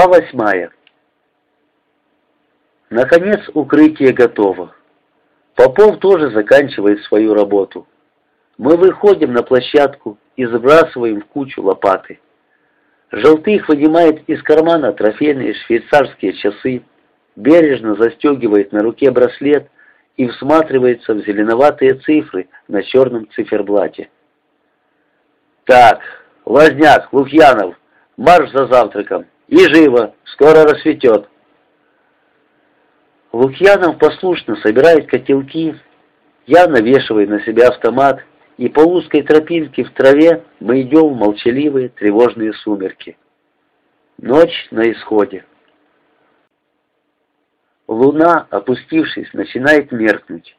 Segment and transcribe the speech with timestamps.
[0.00, 0.70] Глава восьмая.
[2.88, 4.74] Наконец укрытие готово.
[5.54, 7.86] Попов тоже заканчивает свою работу.
[8.56, 12.18] Мы выходим на площадку и сбрасываем в кучу лопаты.
[13.10, 16.82] Желтых вынимает из кармана трофейные швейцарские часы,
[17.36, 19.68] бережно застегивает на руке браслет
[20.16, 24.08] и всматривается в зеленоватые цифры на черном циферблате.
[25.64, 26.00] «Так,
[26.46, 27.78] Лазняк, Лукьянов,
[28.16, 29.26] марш за завтраком!
[29.50, 31.28] И живо, скоро рассветет!»
[33.32, 35.74] Лукьянов послушно собирает котелки,
[36.46, 38.20] я навешиваю на себя автомат,
[38.58, 43.16] и по узкой тропинке в траве мы идем в молчаливые тревожные сумерки.
[44.18, 45.44] Ночь на исходе.
[47.88, 50.56] Луна, опустившись, начинает меркнуть.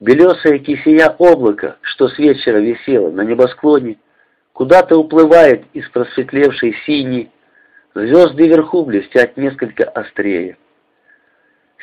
[0.00, 3.98] Белесая кисия облака, что с вечера висело на небосклоне,
[4.54, 7.30] куда-то уплывает из просветлевшей синей,
[7.94, 10.56] звезды вверху блестят несколько острее.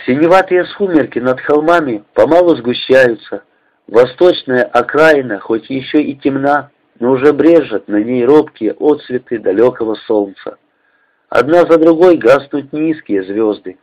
[0.05, 3.43] Синеватые сумерки над холмами помалу сгущаются,
[3.87, 10.57] восточная окраина, хоть еще и темна, но уже брежет на ней робкие отцветы далекого солнца.
[11.29, 13.77] Одна за другой гаснут низкие звезды.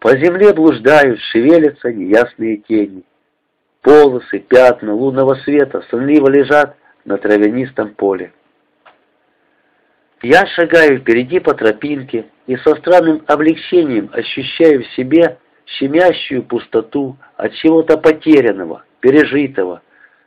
[0.00, 3.04] По земле блуждают, шевелятся неясные тени.
[3.80, 8.32] Полосы, пятна лунного света сонливо лежат на травянистом поле.
[10.26, 17.52] Я шагаю впереди по тропинке и со странным облегчением ощущаю в себе щемящую пустоту от
[17.56, 19.82] чего-то потерянного, пережитого,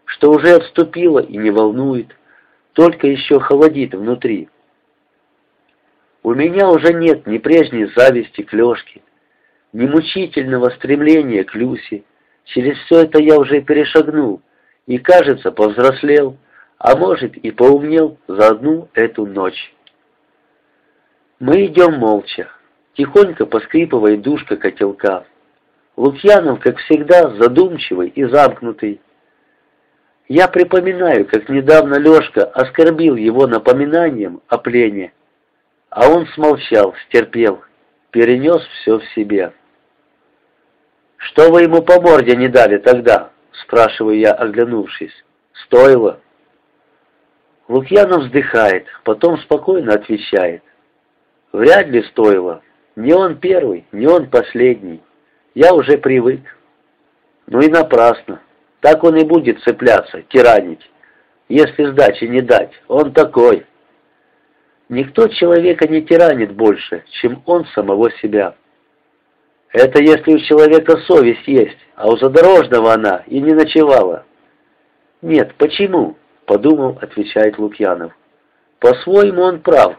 [0.06, 2.16] что уже отступило и не волнует,
[2.74, 4.50] только еще холодит внутри.
[6.22, 9.02] У меня уже нет ни прежней зависти к Лешке,
[9.74, 12.04] ни мучительного стремления к Люсе.
[12.44, 14.44] Через все это я уже перешагнул
[14.86, 16.38] и, кажется, повзрослел,
[16.78, 19.74] а может и поумнел за одну эту ночь.
[21.40, 22.50] Мы идем молча.
[22.96, 25.26] Тихонько поскрипывает душка котелка.
[25.96, 29.02] Лукьянов, как всегда, задумчивый и замкнутый.
[30.28, 35.14] Я припоминаю, как недавно Лешка оскорбил его напоминанием о плене,
[35.90, 37.62] а он смолчал, стерпел,
[38.12, 39.54] перенес все в себе.
[41.18, 45.14] «Что вы ему по морде не дали тогда?»— спрашиваю я, оглянувшись.
[45.66, 46.20] «Стоило?»
[47.68, 50.62] Лукьянов вздыхает, потом спокойно отвечает.
[51.58, 52.62] Вряд ли стоило.
[52.96, 55.02] Не он первый, не он последний.
[55.56, 56.42] Я уже привык.
[57.48, 58.42] Ну и напрасно.
[58.80, 60.88] Так он и будет цепляться, тиранить.
[61.50, 63.66] Если сдачи не дать, он такой.
[64.88, 68.54] Никто человека не тиранит больше, чем он самого себя.
[69.74, 74.26] Это если у человека совесть есть, а у задорожного она и не ночевала.
[75.24, 76.18] Нет, почему?
[76.46, 78.12] Подумал, отвечает Лукьянов.
[78.78, 79.98] По-своему он прав.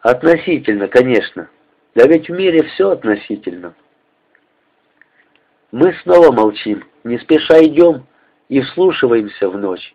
[0.00, 1.48] Относительно, конечно.
[1.94, 3.74] Да ведь в мире все относительно.
[5.72, 8.06] Мы снова молчим, не спеша идем
[8.48, 9.94] и вслушиваемся в ночь.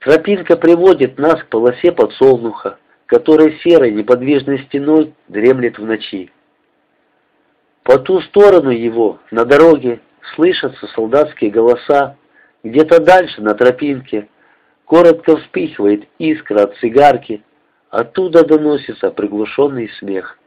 [0.00, 6.32] Тропинка приводит нас к полосе подсолнуха, которая серой неподвижной стеной дремлет в ночи.
[7.82, 10.00] По ту сторону его, на дороге,
[10.34, 12.16] слышатся солдатские голоса,
[12.62, 14.28] где-то дальше, на тропинке,
[14.84, 17.42] коротко вспихивает искра от цигарки,
[17.92, 20.38] Оттуда доносится приглушенный смех.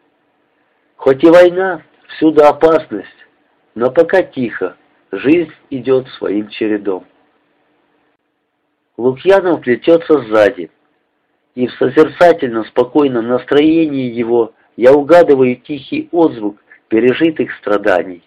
[0.96, 3.08] Хоть и война, всюду опасность,
[3.76, 4.76] но пока тихо,
[5.12, 7.06] жизнь идет своим чередом.
[8.98, 10.72] Лукьянов плетется сзади,
[11.54, 16.58] и в созерцательно спокойном настроении его я угадываю тихий отзвук
[16.88, 18.24] пережитых страданий,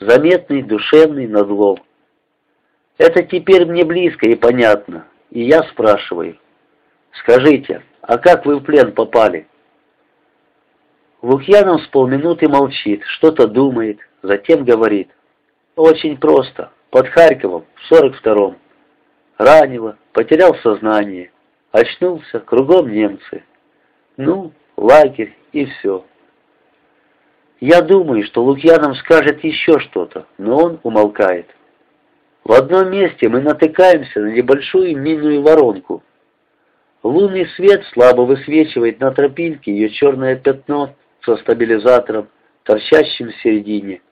[0.00, 1.78] заметный душевный надлом.
[2.98, 6.36] Это теперь мне близко и понятно, и я спрашиваю,
[7.12, 9.46] скажите, «А как вы в плен попали?»
[11.22, 15.10] Лукьянов с полминуты молчит, что-то думает, затем говорит.
[15.76, 16.72] «Очень просто.
[16.90, 18.56] Под Харьковом, в 42-м.
[19.38, 21.30] Ранило, потерял сознание.
[21.70, 23.44] Очнулся, кругом немцы.
[24.16, 26.04] Ну, лагерь и все».
[27.60, 31.46] Я думаю, что Лукьянов скажет еще что-то, но он умолкает.
[32.42, 36.02] В одном месте мы натыкаемся на небольшую минную воронку,
[37.02, 42.28] Лунный свет слабо высвечивает на тропинке ее черное пятно со стабилизатором,
[42.64, 44.02] торчащим в середине.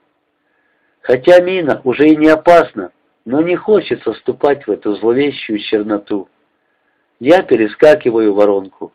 [1.01, 2.91] Хотя мина уже и не опасна,
[3.25, 6.29] но не хочется ступать в эту зловещую черноту.
[7.19, 8.91] Я перескакиваю воронку.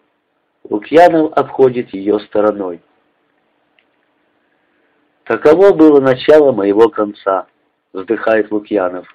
[0.68, 2.80] Лукьянов обходит ее стороной.
[5.24, 7.46] Таково было начало моего конца,
[7.92, 9.06] вздыхает Лукьянов.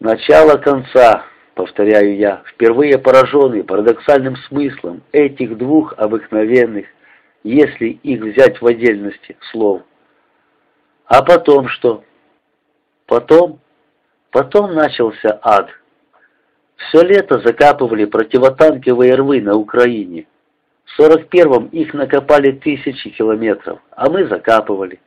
[0.00, 6.86] Начало конца, повторяю я, впервые пораженный парадоксальным смыслом этих двух обыкновенных,
[7.42, 9.82] если их взять в отдельности, слов.
[11.06, 12.02] А потом что?
[13.06, 13.60] Потом?
[14.30, 15.68] Потом начался ад.
[16.76, 20.26] Все лето закапывали противотанковые рвы на Украине.
[20.84, 25.00] В 41-м их накопали тысячи километров, а мы закапывали.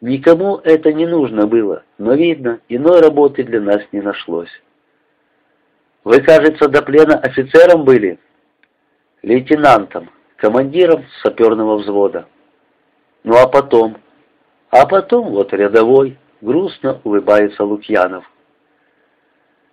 [0.00, 4.50] Никому это не нужно было, но, видно, иной работы для нас не нашлось.
[6.04, 8.18] Вы, кажется, до плена офицером были?
[9.22, 12.26] Лейтенантом, командиром саперного взвода.
[13.22, 13.98] Ну а потом?
[14.70, 18.24] А потом вот рядовой, грустно улыбается Лукьянов.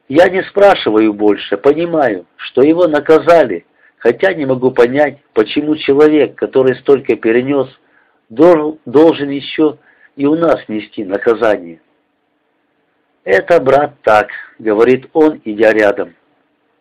[0.09, 3.65] Я не спрашиваю больше, понимаю, что его наказали,
[3.97, 7.68] хотя не могу понять, почему человек, который столько перенес,
[8.30, 9.77] должен, должен еще
[10.15, 11.80] и у нас нести наказание.
[13.27, 16.15] «Это, брат, так»,— говорит он, идя рядом.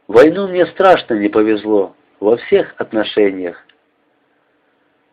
[0.07, 3.57] «Войну мне страшно не повезло, во всех отношениях».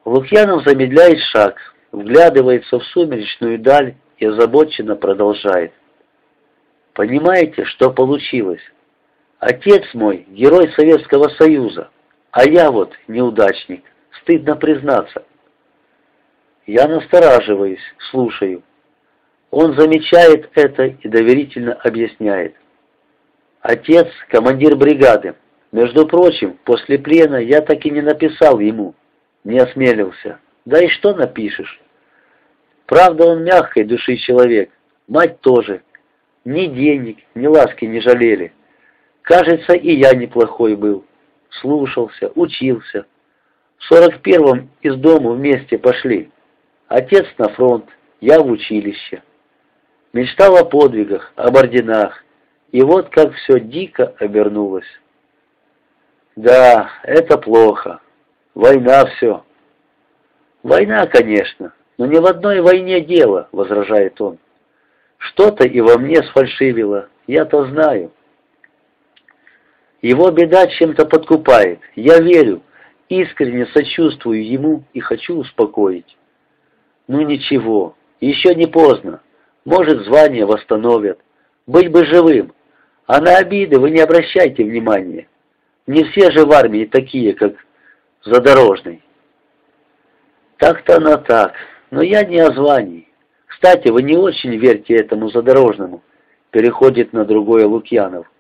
[0.06, 1.56] Лукьянов замедляет шаг,
[1.92, 5.74] вглядывается в сумеречную даль и озабоченно продолжает.
[6.94, 8.62] Понимаете, что получилось?
[9.40, 11.90] Отец мой— герой Советского Союза,
[12.30, 13.84] а я вот неудачник,
[14.22, 15.26] стыдно признаться.
[16.68, 17.82] Я настораживаюсь,
[18.12, 18.62] слушаю.
[19.56, 22.56] Он замечает это и доверительно объясняет.
[23.62, 25.36] Отец— командир бригады.
[25.72, 28.96] Между прочим, после плена я так и не написал ему,
[29.44, 30.40] не осмелился.
[30.66, 31.80] Да и что напишешь?
[32.88, 34.72] Правда, он мягкой души человек,
[35.08, 35.84] мать тоже,
[36.46, 38.54] ни денег, ни ласки не жалели.
[39.22, 41.06] Кажется, и я неплохой был.
[41.62, 43.06] Слушался, учился.
[43.78, 46.32] В сорок первом из дома вместе пошли.
[46.88, 47.86] Отец на фронт,
[48.20, 49.22] я в училище.
[50.14, 52.24] Мечтал о подвигах, об орденах.
[52.72, 54.88] И вот как все дико обернулось.
[56.36, 58.00] Да, это плохо.
[58.54, 59.44] Война все.
[60.62, 64.38] Война, конечно, но не в одной войне дело, возражает он.
[65.18, 68.12] Что-то и во мне сфальшивило, я-то знаю.
[70.02, 72.62] Его беда чем-то подкупает, я верю,
[73.10, 76.18] искренне сочувствую ему и хочу успокоить.
[77.08, 79.22] Ну ничего, еще не поздно,
[79.66, 81.20] может звание восстановят,
[81.68, 82.54] быть бы живым,
[83.08, 85.28] а на обиды вы не обращайте внимания.
[85.88, 87.54] Не все же в армии такие, как
[88.26, 89.04] Задорожный.
[90.58, 91.56] Так-то она так,
[91.92, 93.10] но я не о звании.
[93.48, 96.02] Кстати, вы не очень верьте этому задорожному.
[96.52, 98.32] Переходит на другое Лукьянов.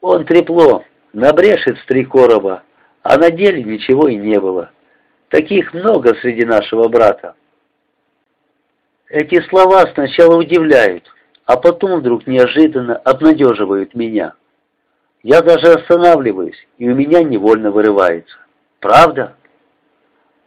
[0.00, 2.64] Он трепло, набрешет с три короба,
[3.02, 4.72] а на деле ничего и не было.
[5.28, 7.36] Таких много среди нашего брата.
[9.10, 11.02] Эти слова сначала удивляют,
[11.44, 14.34] а потом вдруг неожиданно обнадеживают меня.
[15.24, 18.38] Я даже останавливаюсь, и у меня невольно вырывается.
[18.78, 19.34] Правда?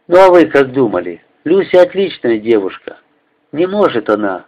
[0.08, 1.22] Ну а вы как думали?
[1.44, 2.96] Люся отличная девушка.
[3.52, 4.46] Не может она.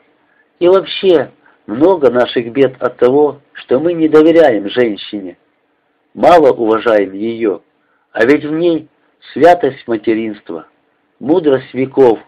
[0.60, 1.30] И вообще,
[1.66, 5.36] много наших бед от того, что мы не доверяем женщине.
[6.14, 7.60] Мало уважаем ее,
[8.12, 8.88] а ведь в ней
[9.34, 10.66] святость материнства,
[11.20, 12.18] мудрость веков.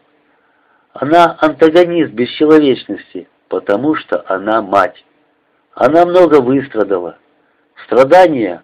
[0.93, 5.05] Она антагонист бесчеловечности, потому что она мать.
[5.75, 7.19] Она много выстрадала.
[7.85, 8.63] Страдания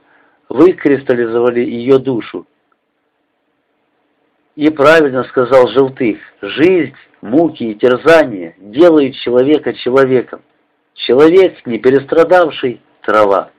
[0.49, 2.47] выкристаллизовали ее душу,
[4.57, 10.43] и правильно сказал Желтых, жизнь, муки и терзания делают человека человеком.
[10.95, 13.51] Человек, не перестрадавший, трава.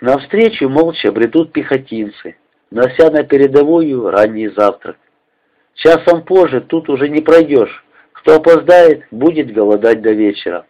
[0.00, 2.36] Навстречу молча бредут пехотинцы,
[2.70, 4.96] нося на передовую ранний завтрак.
[5.74, 10.66] Часом позже тут уже не пройдешь, кто опоздает, будет голодать до вечера.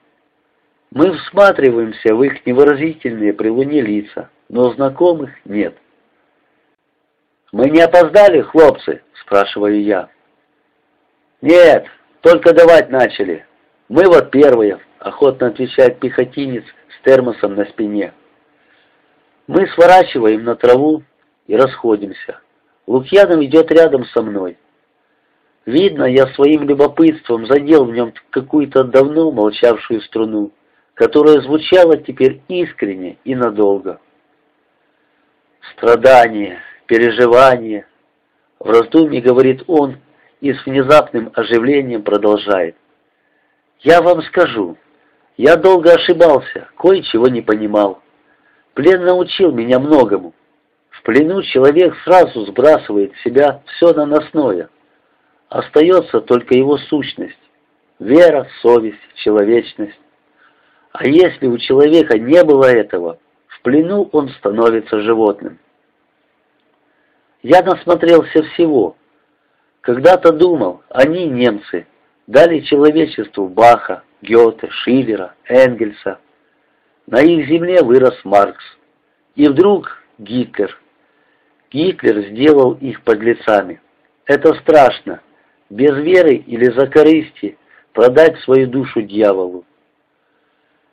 [0.91, 5.77] Мы всматриваемся в их невыразительные при луне лица, но знакомых нет.
[7.53, 10.09] «Мы не опоздали, хлопцы?»— спрашиваю я.
[11.41, 11.87] «Нет,
[12.21, 13.47] только давать начали.
[13.89, 18.13] Мы вот первые»,— охотно отвечает пехотинец с термосом на спине.
[19.47, 21.03] Мы сворачиваем на траву
[21.47, 22.41] и расходимся.
[22.87, 24.57] Лукьянов идет рядом со мной.
[25.67, 30.53] Видно, я своим любопытством задел в нем какую-то давно молчавшую струну,
[30.93, 33.99] которая звучала теперь искренне и надолго.
[35.73, 37.87] Страдание, переживания.
[38.59, 39.97] В раздумье говорит он
[40.41, 42.77] и с внезапным оживлением продолжает.
[43.81, 44.77] «Я вам скажу,
[45.37, 48.03] я долго ошибался, кое-чего не понимал.
[48.75, 50.35] Плен научил меня многому.
[50.91, 54.69] В плену человек сразу сбрасывает в себя все наносное.
[55.55, 57.39] Остается только его сущность,
[58.01, 60.01] вера, совесть, человечность.
[60.91, 65.61] А если у человека не было этого, в плену он становится животным.
[67.45, 68.97] Я насмотрелся всего.
[69.83, 71.87] Когда-то думал, они, немцы,
[72.27, 76.19] дали человечеству Баха, Гёте, Шиллера, Энгельса.
[77.07, 78.65] На их земле вырос Маркс.
[79.37, 80.77] И вдруг Гитлер.
[81.71, 83.81] Гитлер сделал их подлецами.
[84.27, 85.21] Это страшно.
[85.75, 87.59] Без веры или за корысти
[87.95, 89.65] продать свою душу дьяволу.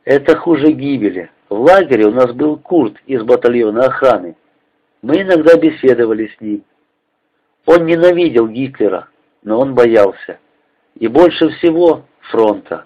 [0.04, 1.30] Это хуже гибели.
[1.48, 4.34] В лагере у нас был Курт из батальона охраны.
[5.00, 6.64] Мы иногда беседовали с ним.
[7.64, 9.06] Он ненавидел Гитлера,
[9.44, 10.40] но он боялся.
[10.96, 12.84] И больше всего фронта.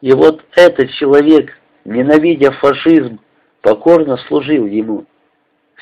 [0.00, 1.52] И вот этот человек,
[1.84, 3.20] ненавидя фашизм,
[3.60, 5.04] покорно служил ему.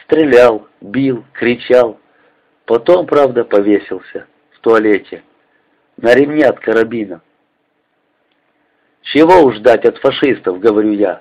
[0.02, 2.00] Стрелял, бил, кричал.
[2.64, 4.26] Потом, правда, повесился
[4.62, 5.23] туалете.
[5.99, 7.21] На ремне от карабина.
[9.02, 11.21] Чего уж ждать от фашистов, говорю я,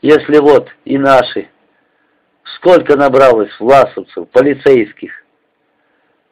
[0.00, 1.48] если вот и наши.
[2.56, 5.24] Сколько набралось власовцев, полицейских.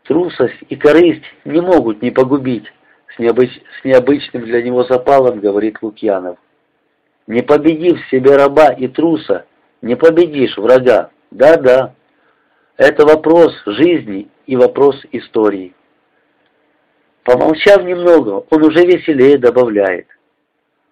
[0.04, 2.72] Трусость и корысть не могут не погубить,
[3.14, 3.50] с, необыч...
[3.80, 6.38] с необычным для него запалом, говорит Лукьянов.
[7.26, 9.46] Не победив себе раба и труса,
[9.82, 11.10] не победишь врага.
[11.30, 11.94] Да-да,
[12.76, 15.74] это вопрос жизни и вопрос истории.
[17.24, 20.06] Помолчав немного, он уже веселее добавляет.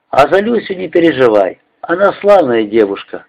[0.09, 3.27] А за Люсю не переживай, она славная девушка.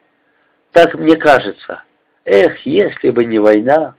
[0.71, 1.83] Так мне кажется.
[2.25, 3.95] Эх, если бы не война.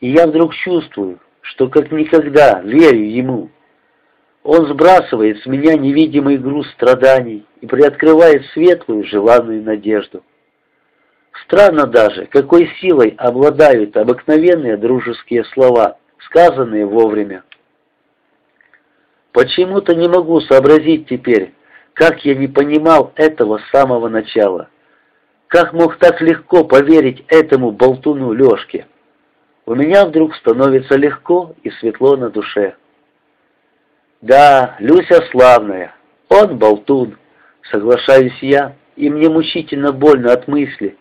[0.00, 3.50] И я вдруг чувствую, что как никогда верю ему.
[4.42, 10.22] Он сбрасывает с меня невидимый груз страданий и приоткрывает светлую желанную надежду.
[11.44, 17.42] Странно даже, какой силой обладают обыкновенные дружеские слова, сказанные вовремя.
[19.34, 21.54] Почему-то не могу сообразить теперь,
[21.92, 24.68] как я не понимал этого с самого начала.
[25.48, 28.86] Как мог так легко поверить этому болтуну Лешке?
[29.66, 32.76] У меня вдруг становится легко и светло на душе.
[34.20, 35.96] Да, Люся славная,
[36.28, 37.18] он болтун,
[37.72, 40.96] соглашаюсь я, и мне мучительно больно от мысли,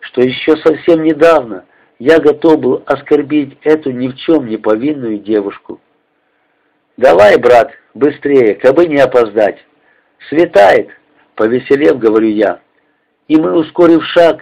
[0.00, 1.66] что еще совсем недавно
[2.00, 5.80] я готов был оскорбить эту ни в чем не повинную девушку.
[6.96, 9.58] «Давай, брат, быстрее, кабы не опоздать!»
[10.28, 10.88] «Светает!»—
[11.34, 12.60] повеселев, говорю я.
[13.28, 14.40] И мы, ускорив шаг,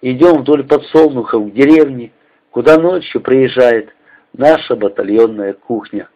[0.00, 2.12] идем вдоль подсолнухов к деревне,
[2.50, 3.92] куда ночью приезжает
[4.32, 6.08] наша батальонная кухня.